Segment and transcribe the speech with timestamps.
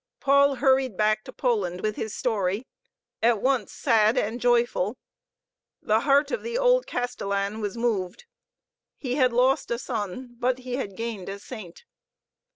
[0.19, 2.65] Paul hurried back to Poland with his story,
[3.21, 4.97] at once sad and joyful.
[5.79, 8.25] The heart of the old Castellan was moved.
[8.97, 11.85] He had lost a son, but he had gained a saint.